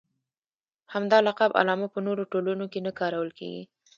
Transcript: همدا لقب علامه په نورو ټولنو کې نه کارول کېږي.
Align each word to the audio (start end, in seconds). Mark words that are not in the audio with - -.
همدا 0.93 1.17
لقب 1.27 1.51
علامه 1.59 1.87
په 1.93 1.99
نورو 2.07 2.23
ټولنو 2.31 2.65
کې 2.71 2.79
نه 2.87 2.91
کارول 2.99 3.29
کېږي. 3.39 3.63